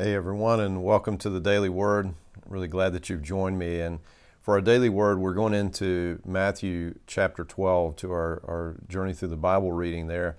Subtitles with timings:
[0.00, 2.14] Hey, everyone, and welcome to the Daily Word.
[2.48, 3.80] Really glad that you've joined me.
[3.80, 3.98] And
[4.40, 9.30] for our daily word, we're going into Matthew chapter 12 to our, our journey through
[9.30, 10.36] the Bible reading there.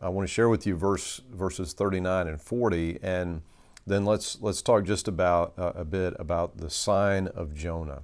[0.00, 3.42] I want to share with you verse, verses 39 and 40, and
[3.84, 8.02] then let's, let's talk just about uh, a bit about the sign of Jonah.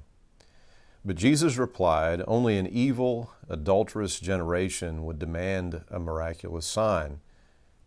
[1.04, 7.20] But Jesus replied, Only an evil, adulterous generation would demand a miraculous sign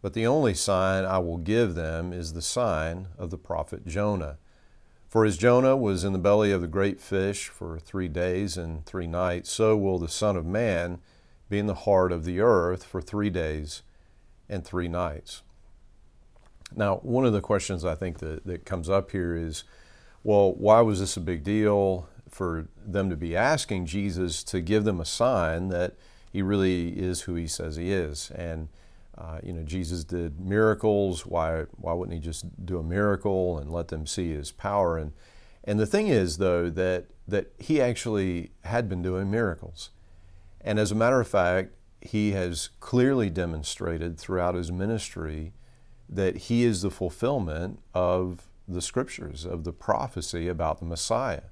[0.02, 4.38] but the only sign I will give them is the sign of the prophet Jonah.
[5.08, 8.86] For as Jonah was in the belly of the great fish for three days and
[8.86, 11.00] three nights, so will the Son of Man
[11.50, 13.84] be in the heart of the earth for three days
[14.48, 15.44] and three nights.
[16.74, 19.66] Now, one of the questions I think that, that comes up here is
[20.24, 24.84] well, why was this a big deal for them to be asking Jesus to give
[24.84, 25.96] them a sign that
[26.32, 28.32] he really is who he says he is?
[28.32, 28.70] And
[29.22, 31.26] uh, you know, Jesus did miracles.
[31.26, 34.98] Why, why wouldn't he just do a miracle and let them see his power?
[34.98, 35.14] And,
[35.64, 39.92] and the thing is, though, that, that he actually had been doing miracles.
[40.60, 45.54] And as a matter of fact, he has clearly demonstrated throughout his ministry
[46.10, 51.44] that he is the fulfillment of the scriptures, of the prophecy about the Messiah.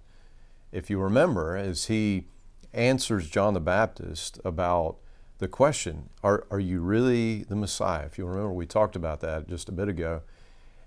[0.72, 2.26] If you remember, as he
[2.74, 4.98] answers John the Baptist about
[5.40, 8.06] the question are, are you really the Messiah?
[8.06, 10.22] If you remember, we talked about that just a bit ago.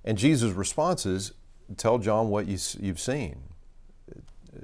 [0.04, 1.32] And Jesus' response is
[1.76, 3.40] tell John what you, you've seen.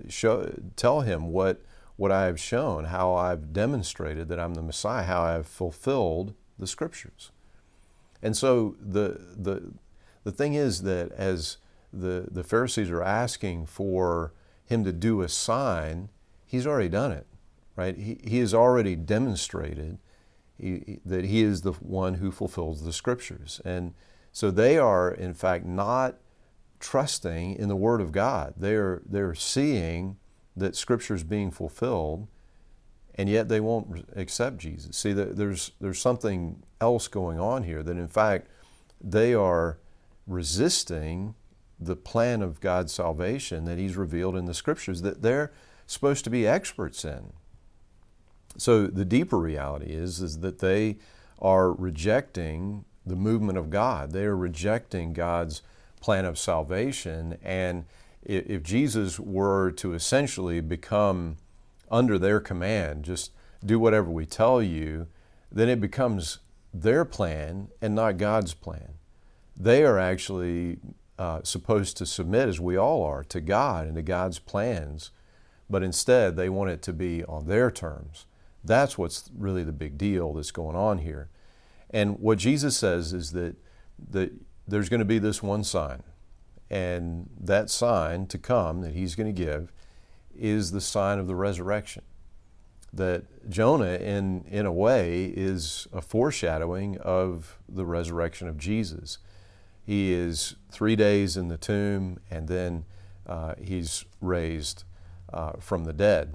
[0.08, 1.62] Show, tell him what,
[1.96, 6.66] what I have shown, how I've demonstrated that I'm the Messiah, how I've fulfilled the
[6.66, 7.30] Scriptures.
[8.22, 9.72] And so the, the,
[10.24, 11.56] the thing is that as
[11.92, 14.34] the, the Pharisees are asking for
[14.66, 16.10] him to do a sign,
[16.44, 17.26] he's already done it
[17.78, 17.96] right?
[17.96, 19.98] He, he has already demonstrated
[20.58, 23.60] he, that he is the one who fulfills the scriptures.
[23.64, 23.94] And
[24.32, 26.16] so they are, in fact, not
[26.80, 28.54] trusting in the Word of God.
[28.56, 30.16] They're, they're seeing
[30.56, 32.26] that Scripture is being fulfilled,
[33.14, 34.96] and yet they won't accept Jesus.
[34.96, 38.48] See, there's, there's something else going on here that, in fact,
[39.00, 39.78] they are
[40.26, 41.36] resisting
[41.78, 45.52] the plan of God's salvation that He's revealed in the Scriptures that they're
[45.86, 47.32] supposed to be experts in.
[48.58, 50.98] So the deeper reality is, is that they
[51.40, 54.12] are rejecting the movement of God.
[54.12, 55.62] They are rejecting God's
[56.00, 57.38] plan of salvation.
[57.42, 57.84] And
[58.22, 61.36] if Jesus were to essentially become
[61.90, 63.32] under their command, just
[63.64, 65.06] do whatever we tell you,
[65.50, 66.38] then it becomes
[66.74, 68.94] their plan and not God's plan.
[69.56, 70.78] They are actually
[71.18, 75.10] uh, supposed to submit, as we all are, to God and to God's plans,
[75.70, 78.26] but instead they want it to be on their terms.
[78.64, 81.28] That's what's really the big deal that's going on here.
[81.90, 83.56] And what Jesus says is that,
[84.10, 84.32] that
[84.66, 86.02] there's going to be this one sign.
[86.70, 89.72] And that sign to come that he's going to give
[90.36, 92.02] is the sign of the resurrection.
[92.92, 99.18] That Jonah, in, in a way, is a foreshadowing of the resurrection of Jesus.
[99.84, 102.84] He is three days in the tomb and then
[103.26, 104.84] uh, he's raised
[105.32, 106.34] uh, from the dead.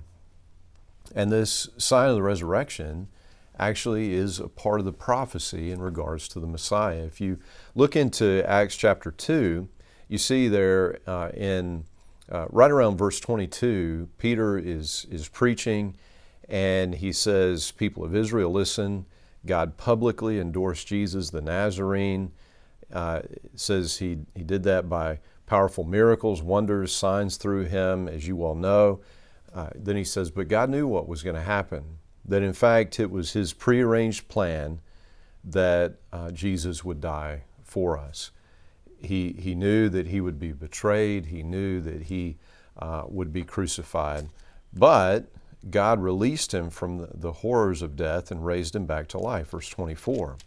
[1.16, 3.07] And this sign of the resurrection
[3.59, 7.03] actually is a part of the prophecy in regards to the Messiah.
[7.03, 7.38] If you
[7.75, 9.68] look into Acts chapter 2,
[10.07, 11.85] you see there uh, in
[12.31, 15.96] uh, right around verse 22, Peter is, is preaching
[16.50, 19.06] and he says, People of Israel, listen.
[19.46, 22.31] God publicly endorsed Jesus the Nazarene.
[22.91, 23.22] Uh,
[23.56, 28.56] says he, he did that by powerful miracles, wonders, signs through him, as you all
[28.56, 29.02] know.
[29.53, 32.00] Uh, then he says, But God knew what was going to happen.
[32.25, 34.80] That in fact, it was his prearranged plan
[35.44, 38.31] that uh, Jesus would die for us.
[39.02, 42.38] He, he knew that he would be betrayed, he knew that he
[42.78, 44.30] uh, would be crucified.
[44.74, 45.28] But
[45.70, 49.50] God released him from the, the, horrors of death and raised him back to life.
[49.50, 50.38] Verse 24.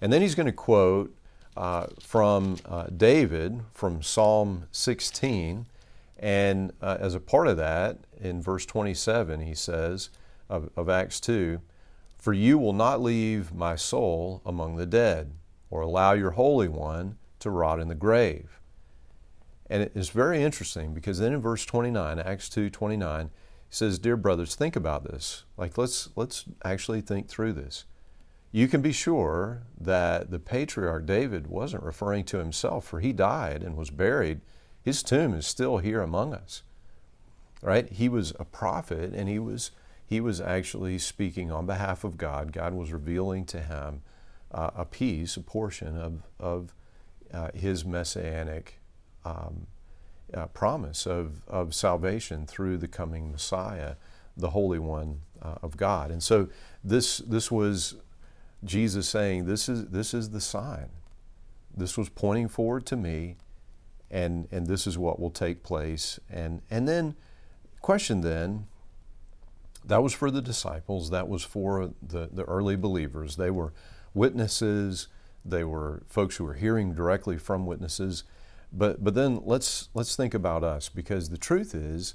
[0.00, 1.14] And then he's going to quote
[1.56, 5.66] uh, from uh, David from Psalm 16
[6.18, 10.10] and uh, as a part of that, in verse 27, he says
[10.48, 11.60] of, of Acts 2
[12.16, 15.32] For you will not leave my soul among the dead,
[15.70, 18.60] or allow your Holy One to rot in the grave.
[19.68, 23.30] And it's very interesting because then in verse 29, Acts 2 29, he
[23.68, 25.44] says, Dear brothers, think about this.
[25.56, 27.84] Like, let's, let's actually think through this.
[28.52, 33.62] You can be sure that the patriarch David wasn't referring to himself, for he died
[33.62, 34.40] and was buried
[34.86, 36.62] his tomb is still here among us.
[37.60, 37.90] Right?
[37.90, 39.72] He was a prophet and he was
[40.06, 42.52] he was actually speaking on behalf of God.
[42.52, 44.02] God was revealing to him
[44.52, 46.72] uh, a piece, a portion of, of
[47.34, 48.78] uh, his messianic
[49.24, 49.66] um,
[50.32, 53.96] uh, promise of, of salvation through the coming Messiah,
[54.36, 56.12] the Holy One uh, of God.
[56.12, 56.48] And so
[56.84, 57.96] this, this was
[58.62, 60.90] Jesus saying, this is, this is the sign.
[61.76, 63.38] This was pointing forward to me,
[64.10, 66.18] and, and this is what will take place.
[66.30, 67.16] And, and then,
[67.80, 68.66] question then,
[69.84, 73.36] that was for the disciples, that was for the, the early believers.
[73.36, 73.72] They were
[74.14, 75.08] witnesses,
[75.44, 78.24] they were folks who were hearing directly from witnesses.
[78.72, 82.14] But, but then let's, let's think about us because the truth is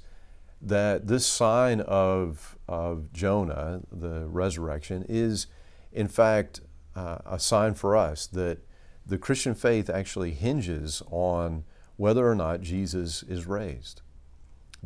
[0.60, 5.46] that this sign of, of Jonah, the resurrection, is
[5.92, 6.60] in fact
[6.94, 8.58] uh, a sign for us that
[9.06, 11.64] the Christian faith actually hinges on
[11.96, 14.02] whether or not Jesus is raised.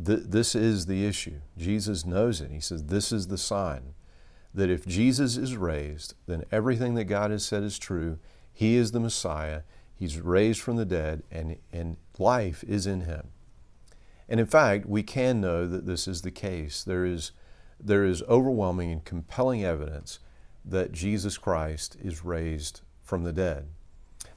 [0.03, 1.39] Th- this is the issue.
[1.57, 2.51] Jesus knows it.
[2.51, 3.93] He says, This is the sign
[4.53, 8.17] that if Jesus is raised, then everything that God has said is true.
[8.53, 9.61] He is the Messiah.
[9.95, 13.29] He's raised from the dead, and, and life is in him.
[14.29, 16.83] And in fact, we can know that this is the case.
[16.83, 17.31] There is,
[17.79, 20.19] there is overwhelming and compelling evidence
[20.65, 23.67] that Jesus Christ is raised from the dead.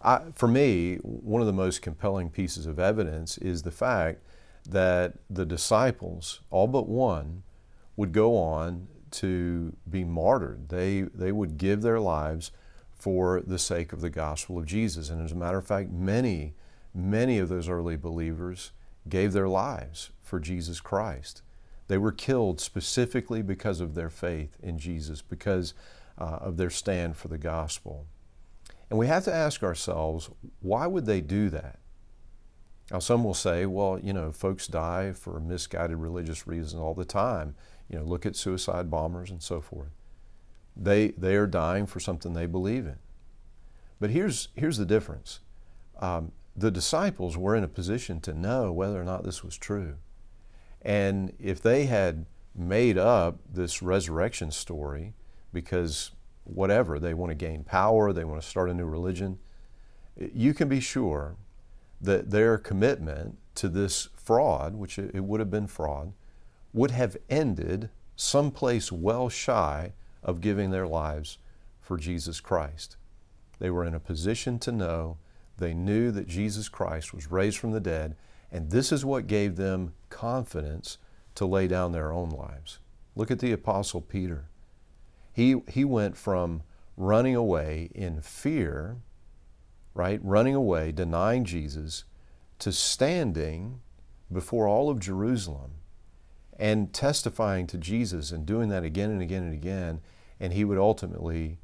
[0.02, 4.23] I, for me, one of the most compelling pieces of evidence is the fact
[4.69, 7.43] that the disciples, all but one,
[7.97, 10.69] would go on to be martyred.
[10.69, 12.50] They, they would give their lives
[12.94, 15.11] for the sake of the gospel of Jesus.
[15.11, 16.55] And as a matter of fact, many,
[16.94, 18.73] many of those early believers
[19.08, 21.43] gave their lives for Jesus Christ.
[21.88, 25.75] They were killed specifically because of their faith in Jesus, because
[26.19, 28.06] uh, of their stand for the gospel.
[28.90, 30.28] And we have to ask ourselves,
[30.60, 31.78] why would they do that?
[32.90, 37.04] Now, some will say, well, you know, folks die for misguided religious reasons all the
[37.04, 37.54] time.
[37.88, 39.90] You know, look at suicide bombers and so forth.
[40.76, 42.98] They, they are dying for something they believe in.
[44.00, 45.40] But here's, here's the difference
[46.00, 49.96] um, the disciples were in a position to know whether or not this was true.
[50.82, 55.14] And if they had made up this resurrection story
[55.52, 56.10] because
[56.44, 59.38] whatever, they want to gain power, they want to start a new religion,
[60.16, 61.37] you can be sure
[62.00, 66.12] that their commitment to this fraud, which it would have been fraud,
[66.72, 69.92] would have ended someplace well shy
[70.22, 71.38] of giving their lives
[71.81, 72.96] for Jesus Christ.
[73.58, 75.19] They were in a position to know,
[75.58, 78.16] they knew that Jesus Christ was raised from the dead,
[78.50, 80.98] and this is what gave them confidence
[81.34, 82.78] to lay down their own lives.
[83.14, 84.46] Look at the Apostle Peter.
[85.32, 86.62] He, he went from
[86.97, 88.97] running away in fear,
[89.94, 90.21] right?
[90.23, 92.05] Running away, denying Jesus,
[92.59, 93.81] to standing
[94.32, 95.73] before all of Jerusalem
[96.59, 100.00] and testifying to Jesus and doing that again and again and again,
[100.38, 101.59] and he would ultimately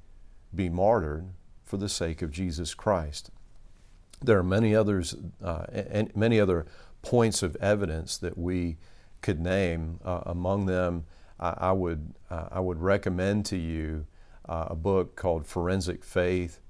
[0.54, 1.28] be martyred
[1.62, 3.30] for the sake of Jesus Christ.
[4.22, 5.14] There are many others,
[5.44, 6.64] uh, and many other
[7.02, 8.78] points of evidence that we
[9.20, 10.00] could name.
[10.04, 11.04] Uh, among them,
[11.38, 14.06] I, I would uh, I would recommend to you
[14.48, 16.60] uh, a book called Forensic Faith.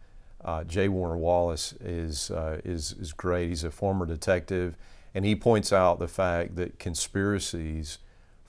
[0.44, 0.88] Uh, J.
[0.88, 2.30] Warner Wallace is
[2.64, 3.48] is is great.
[3.48, 4.76] He's a former detective,
[5.14, 7.98] and he points out the fact that conspiracies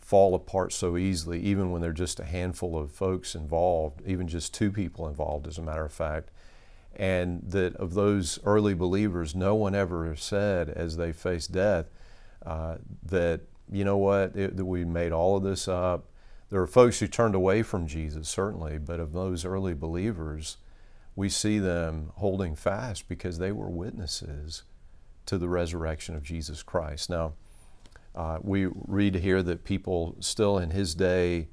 [0.07, 4.53] fall apart so easily, even when they're just a handful of folks involved, even just
[4.53, 6.29] two people involved, as a matter of fact.
[6.95, 11.87] And that of those early believers, no one ever said as they faced death
[12.45, 16.05] uh, that, you know what, it, that we made all of this up.
[16.49, 20.57] There are folks who turned away from Jesus, certainly, but of those early believers,
[21.15, 24.63] we see them holding fast because they were witnesses
[25.25, 27.09] to the resurrection of Jesus Christ.
[27.09, 27.33] Now,
[28.15, 31.49] uh, we read here that people still in his day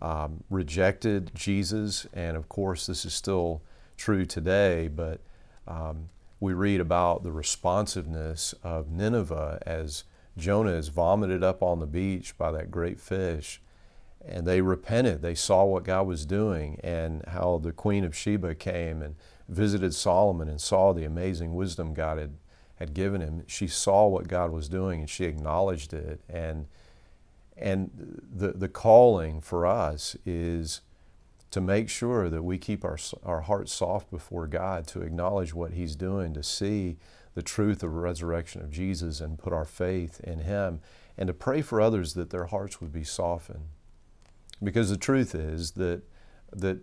[0.00, 3.62] um, rejected Jesus, and of course, this is still
[3.96, 5.20] true today, but
[5.66, 10.04] um, we read about the responsiveness of Nineveh as
[10.36, 13.60] Jonah is vomited up on the beach by that great fish.
[14.28, 15.22] And they repented.
[15.22, 19.14] They saw what God was doing and how the Queen of Sheba came and
[19.48, 22.34] visited Solomon and saw the amazing wisdom God had
[22.76, 23.42] had given him.
[23.46, 26.20] She saw what God was doing and she acknowledged it.
[26.28, 26.66] And,
[27.56, 30.82] and the, the calling for us is
[31.50, 35.72] to make sure that we keep our, our hearts soft before God, to acknowledge what
[35.72, 36.98] He's doing, to see
[37.34, 40.80] the truth of the resurrection of Jesus and put our faith in Him,
[41.16, 43.68] and to pray for others that their hearts would be softened.
[44.62, 46.02] Because the truth is that,
[46.52, 46.78] that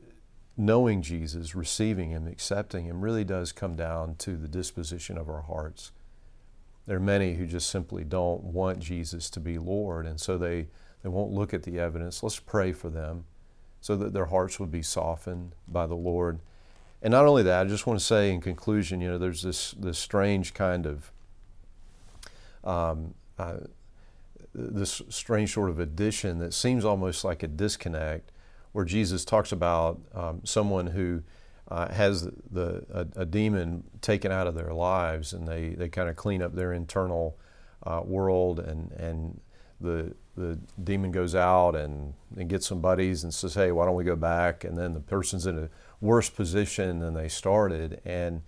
[0.56, 5.42] knowing Jesus, receiving Him, accepting Him, really does come down to the disposition of our
[5.42, 5.92] hearts.
[6.86, 10.68] There are many who just simply don't want Jesus to be Lord, and so they,
[11.02, 12.22] they won't look at the evidence.
[12.22, 13.26] Let's pray for them
[13.84, 16.40] so that their hearts would be softened by the Lord.
[17.02, 19.72] and not only that, I just want to say in conclusion, you know, there's this
[19.78, 21.12] this strange kind of
[22.64, 23.58] um, uh,
[24.54, 28.32] this strange sort of addition that seems almost like a disconnect,
[28.72, 31.24] where Jesus talks about um, someone who
[31.70, 36.10] uh, has the a, a, demon taken out of their lives, and they, they kind
[36.10, 37.38] of clean up their internal
[37.84, 39.40] uh, world, and and
[39.80, 43.96] the the demon goes out and, and gets some buddies and says, "Hey, why don't
[43.96, 45.70] we go back?" And then the person's in a
[46.02, 48.42] worse position than they started, and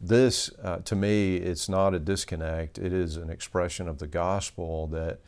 [0.00, 2.78] this, uh, to me, it's not a disconnect.
[2.78, 5.18] It is an expression of the gospel that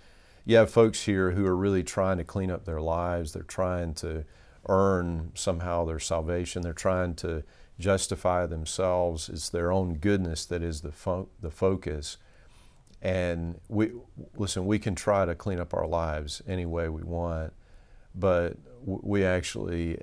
[0.51, 3.33] you have folks here who are really trying to clean up their lives.
[3.33, 4.25] They're trying to
[4.69, 6.63] earn somehow their salvation.
[6.63, 7.45] They're trying to
[7.79, 9.29] justify themselves.
[9.29, 12.17] It's their own goodness that is the, fo- the focus.
[13.01, 13.93] And we,
[14.37, 17.53] listen, we can try to clean up our lives any way we want,
[18.13, 20.01] but we actually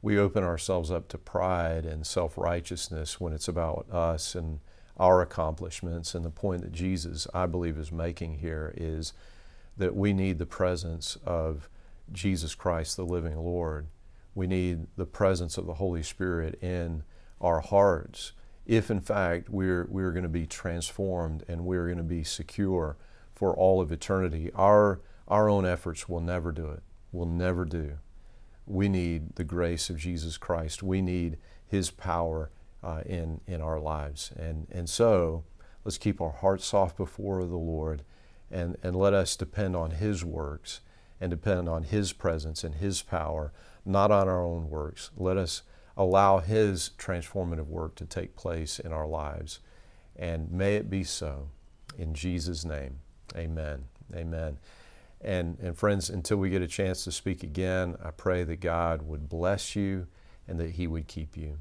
[0.00, 4.60] we open ourselves up to pride and self-righteousness when it's about us and
[4.96, 9.12] our accomplishments and the point that Jesus I believe is making here is
[9.80, 11.68] that we need the presence of
[12.12, 13.86] Jesus Christ, the living Lord.
[14.34, 17.02] We need the presence of the Holy Spirit in
[17.40, 18.32] our hearts
[18.66, 22.98] if, in fact, we're, we're going to be transformed and we're going to be secure
[23.34, 24.50] for all of eternity.
[24.54, 27.98] Our, our own efforts will never do it, will never do.
[28.66, 30.82] We need the grace of Jesus Christ.
[30.82, 32.50] We need His power
[32.84, 34.30] uh, in, in our lives.
[34.36, 35.44] And, and so,
[35.86, 38.02] let's keep our hearts soft before the Lord
[38.50, 40.80] and, and let us depend on His works
[41.20, 43.52] and depend on His presence and His power,
[43.84, 45.10] not on our own works.
[45.16, 45.62] Let us
[45.96, 49.60] allow His transformative work to take place in our lives.
[50.16, 51.48] And may it be so.
[51.98, 53.00] In Jesus' name,
[53.36, 53.84] amen.
[54.14, 54.58] Amen.
[55.20, 59.02] And, and friends, until we get a chance to speak again, I pray that God
[59.02, 60.06] would bless you
[60.48, 61.58] and that He would keep you.